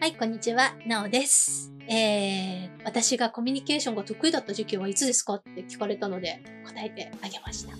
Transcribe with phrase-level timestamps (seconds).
[0.00, 1.72] はい、こんにちは、なおです。
[1.88, 7.74] えー、私がコミュニケーションが得意だった時期はいつですかって聞かれたので答えてあげました。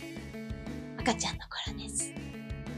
[0.98, 2.12] 赤ちゃんの頃です。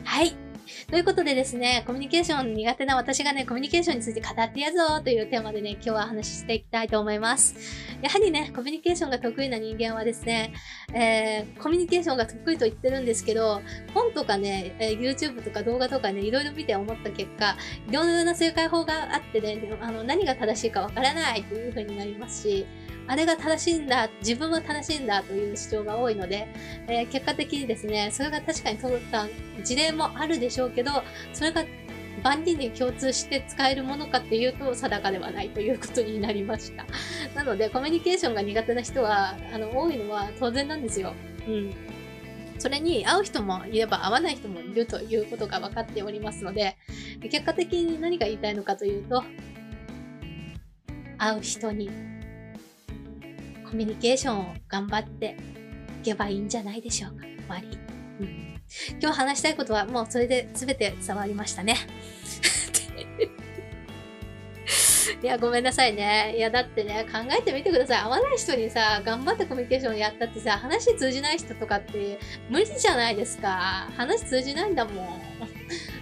[0.05, 0.50] はい。
[0.91, 7.55] ということでですね、コミュニケーション苦手な私がね、コミュニケーションについて語ってやるぞというテーマでね、今日は話していきたいと思います。
[8.03, 10.53] やはりね、コミュニケーションが得意な人間はですね、
[10.95, 13.61] えー、コミュニケーションが得意と言ってるんですけど、
[13.95, 17.57] 本とかね、え YouTube とか動画とかね、いろいろ見て思った結果、
[17.89, 22.67] いろいろな正解法があってね、あの何が正しいかわからないという風になりますし、
[23.11, 26.47] あれが正しいんだ、自分は正しいんだという主張が多いので、
[26.87, 29.27] えー結果的にですね、それが確かに通った
[29.65, 30.93] 事例もあるでしょうけど、
[31.33, 31.65] それが
[32.23, 36.87] 万人に共通して使えるものかっていうと定かではないということになりました。
[37.35, 41.13] なので、コミュニケーションが苦手な人は、あの、多いのは当然なんですよ。
[41.49, 41.75] うん。
[42.61, 46.77] それに、会う人もいれば会わない人もいるということが分かっておりますので、
[47.23, 49.25] 結果的に何が言いたいのかというと、
[51.19, 51.91] 会う人に
[53.71, 55.37] コミュニケーションを頑張って
[56.01, 57.25] いけばいいんじゃないでしょうか。
[57.25, 57.79] 終わり。
[58.21, 58.51] うん
[59.01, 61.77] 今日話したいことはもうそれで全て伝わりましたね。
[65.23, 66.35] いや、ごめんなさいね。
[66.37, 67.99] いや、だってね、考えてみてください。
[67.99, 73.91] 会わない人にさ、頑張ってコミュニケーションやったってさ、話通じない人とかって無理じゃないですか。
[73.97, 75.50] 話通じないんだもん。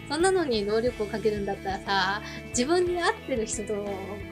[0.08, 3.80] そんなのに能力をかけるんだったらさ、自分に合ってる人とコ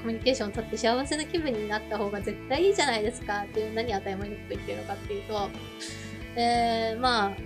[0.04, 5.50] ミュニケーションを取って幸せな気分になった方が絶対いいじゃないですかっていう何当たり前のこと言ってるのかっていうと、
[6.36, 7.36] えー、まあ、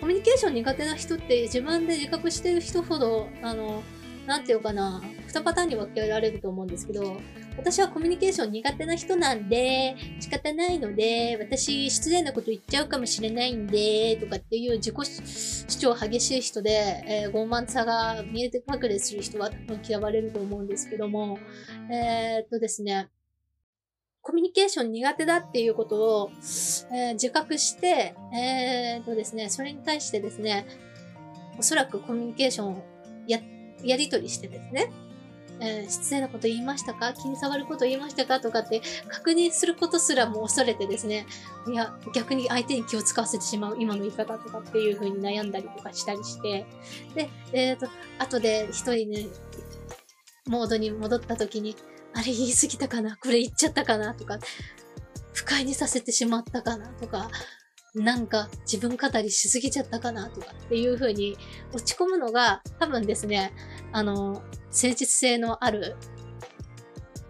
[0.00, 3.82] コミュニケーション苦手な人って自分で自覚してる人ほど、あの、
[4.26, 7.16] なんていうかな、二パターンに分けられると思うんですけど、
[7.56, 21.38] 私はコミュニケーション苦手な人なんで、仕方ないので、私失礼なこと言っちゃうかもしれないんで、とかっていう自己主張激しい人で、えー傲慢さが見えて隠れする人は多分嫌われると思うんですけども、
[21.92, 23.08] えーっとですね、
[24.22, 26.30] コミュニケーション苦手だっていうことを、
[26.92, 30.66] えー自覚して、えーっとですね、それに対してですね、
[31.56, 32.84] おそらくコミュニケーションを
[33.28, 33.38] や、
[33.84, 34.90] やり取りしてですね、
[35.60, 37.12] えー失礼なこと言いましたか？
[37.12, 38.40] 気に障ること言いましたか？
[38.40, 41.26] とかって確認することすらも恐れてですね、
[41.70, 46.66] いや、逆に相手に気を使わせてしまう今の言い方とかっていう風に悩んだりとかしたりして、
[47.14, 47.88] で、えっ、と、
[48.18, 49.26] 後で一人ね、
[50.46, 51.76] モードに戻った時に、
[52.14, 53.16] あれ言い過ぎたかな？
[53.16, 54.14] これ言っちゃったかな？
[54.14, 54.38] とか、
[55.32, 56.88] 不快にさせてしまったかな？
[56.94, 57.30] とか、
[57.94, 61.36] なんか自分語りしすぎちゃったかなとかっていう風に
[61.72, 63.52] 落ち込むのが多分ですね、
[63.92, 65.96] あの、誠実性のある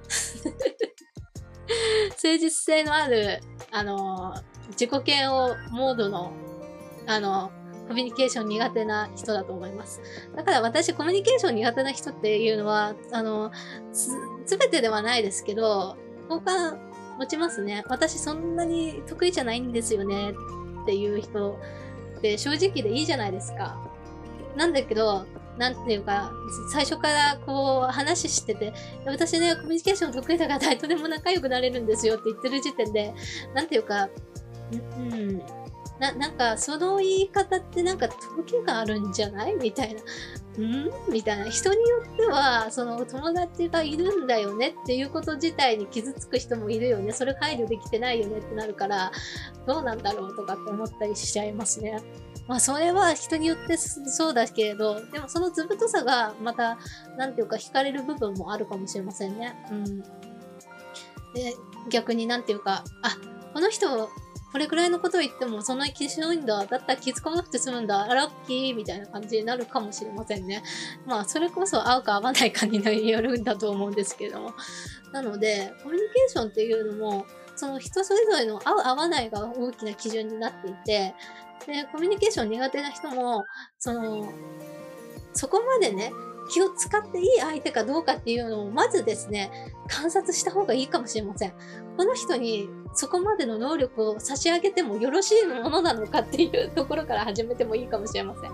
[2.11, 4.35] 誠実性のある、あの、
[4.71, 6.33] 自己嫌悪モードの、
[7.07, 7.51] あの、
[7.89, 10.01] コミュニケーション苦手な人だと思います。
[10.37, 13.51] だから私、コミュニケーション苦手な人っていうのは、あの、
[13.93, 14.11] す、
[14.47, 15.97] すべてではないですけど、
[16.29, 17.85] 好感持ちますね。
[17.89, 20.33] 私そんなに得意じゃないんですよね
[20.83, 21.59] っていう人
[22.19, 23.79] って正直でいいじゃないですか。
[24.57, 25.27] なんだけど、
[25.59, 26.33] なんていうか、
[26.73, 28.73] 最初からこう話してて、
[29.05, 33.15] 私ね、コミュニケーション得意だから誰とでも仲良くなれるんですよって言ってる時点で、
[33.55, 34.09] なんていうか、
[34.73, 35.39] うん、
[35.99, 39.55] な、なんかその言い方ってなんか時があるんじゃない？
[39.57, 40.01] みたいな。
[40.59, 41.51] んみたいな。
[41.51, 47.13] 人によっては、その友達がいるんだよねっていうこと自体に傷つく人もいるよね。
[47.13, 49.13] それ配慮できてないよねってなるから、
[49.67, 52.01] どうなんだろうとかって思ったりしちゃいますね。
[52.49, 56.79] まあそれは人によってそうだけれど、でもその図太さがまた、
[57.17, 59.55] なんていうか惹かれる部分もあるかもしれませんね。
[59.71, 60.01] うん。
[61.33, 61.55] で、
[61.91, 63.17] 逆になんていうか、あ、
[63.55, 64.11] この人、
[64.53, 66.67] これくらいのことを言ってもそんなに気しないんだ。
[66.67, 68.07] だったら気づかなくて済むんだ。
[68.07, 70.63] ラッキーみたいな感じになるかもしれませんね。
[71.07, 74.55] まあ、それこそ合うか合わないかによるんだと思うんですけども。
[75.13, 81.15] なので、コミュニケーションっていうのも、その人それぞれの合う合わないが大きな基準になっていて、
[81.67, 83.45] で、コミュニケーション苦手な人も、
[83.79, 84.33] その、
[85.33, 86.13] そこまでね、
[86.51, 89.51] 気を使っていい相手かどうかっていうのを、まずですね、
[89.89, 91.53] 観察した方がいいかもしれません。
[91.97, 98.53] この人にそこまでの能力を差し上げてもよろしいものなのかっていうところから始めてもいいかもしれません。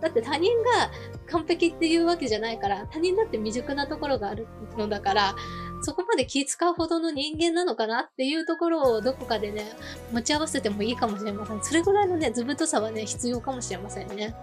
[0.00, 0.90] だって他人が
[1.30, 4.46] 完璧っていうわけじゃないから、他人だって未熟なところがある
[4.76, 5.34] のだから、
[5.80, 9.72] そこまで気使うほどの人間なのかなっていうところをどこかでね、
[10.12, 11.62] 持ち合わせてもいいかもしれません。
[11.62, 14.34] それぐらいのね、図太さはね、必要かもしれませんね。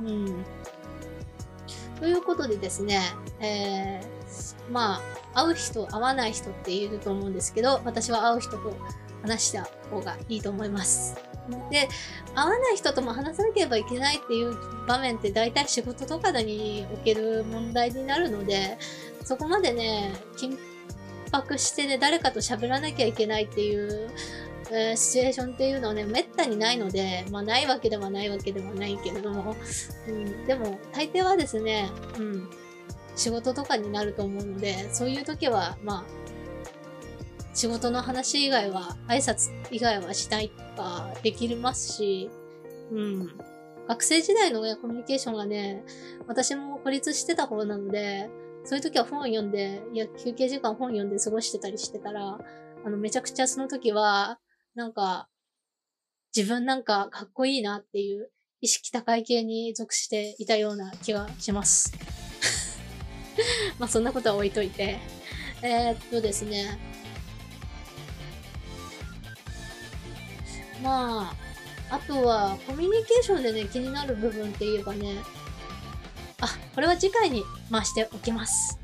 [0.00, 0.44] うん。
[1.98, 3.00] ということでですね、
[3.40, 5.00] えー、ま
[5.34, 8.76] あ、会う人、会わない人って言えると思うんですけど、私は会う人と
[9.22, 11.16] 話した方がいいと思います。
[11.70, 11.88] で、
[12.34, 14.56] 会わない人とも話さなければいけないっていう
[14.86, 18.78] 場面って大体仕事とかにおける問題になるので、
[19.22, 20.58] そこまでね、緊
[21.30, 24.10] 迫してね、誰かと喋らなきゃいけないっていう、
[24.74, 29.54] えー、シチュエーションっていうのはね、めったにないので、まあないわけではないわけではないけれども、
[30.08, 31.88] うん、でも大抵はですね、
[32.18, 32.50] うん、
[33.14, 36.04] 仕事とかになると思うので、そういう時は、まあ、
[37.54, 42.28] 仕事の話以外は、挨拶以外はしないとかできますし、
[42.90, 43.38] うん。
[43.86, 45.84] 学生時代のね、コミュニケーションがね、
[46.26, 48.28] 私も孤立してた方なので、
[48.64, 52.38] そういう時は本を読んで、いや、休憩時間本読んで過ごしてたりしてたら、
[52.84, 54.38] あの、めちゃくちゃその時は、
[54.74, 55.28] なんか、
[56.34, 58.30] 自分なんかかっこいいなっていう
[58.60, 61.92] 意識高い系に属していたような気がします。
[63.78, 64.98] まあそんなことは置いといて。
[65.62, 66.78] えー、っとですね。
[70.82, 71.32] ま
[71.90, 75.16] あ、あとはコミュニケーションでね、気になる部分って言えばね、
[76.40, 78.78] あ、これは次回に回しておきます。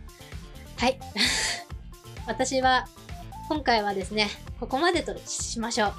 [0.79, 0.99] はい。
[2.27, 2.89] 私は、
[3.51, 4.29] 今回はですね、
[4.61, 5.93] ここまでとしましょう。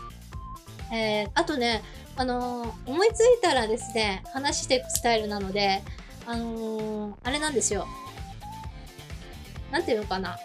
[0.96, 1.84] えー、あとね、
[2.16, 5.84] あのー、思いついたらですね、話していくスタイルなので、
[6.26, 7.90] あのー、あれなんですよ。
[9.70, 10.40] なんていうのかな。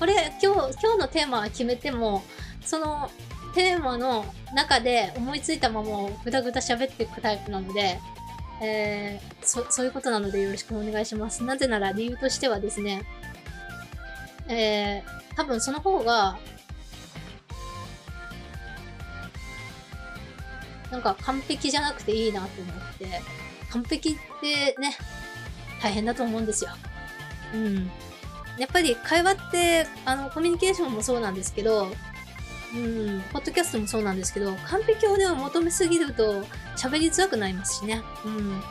[0.00, 2.24] これ、今日、今日のテーマは決めても、
[2.64, 3.08] その
[3.54, 4.24] テーマの
[4.56, 8.00] 中で思いついたままぐだぐだ喋っていくタイプなので、
[8.60, 11.44] えー、そ、そういうことなのでよろしくお願いします。
[11.44, 13.02] なぜなら理由としてはですね、
[14.48, 16.38] えー、多分その方が、
[20.90, 23.22] なんか完璧じゃなくていいなと思って、
[23.70, 24.96] 完璧ってね、
[25.82, 26.70] 大変だと思うんですよ。
[27.54, 27.90] うん。
[28.58, 31.88] やっぱり会話って、あの、コミュニケーションもそうなんですけど、
[32.74, 36.42] うん、ポッドキャストもそうなんですけど、完璧をね、求めすぎると
[36.76, 38.02] 喋りづらくなりますしね。
[38.24, 38.62] うん。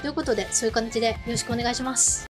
[0.00, 2.33] ということで、そういう感じでよろしくお願いします。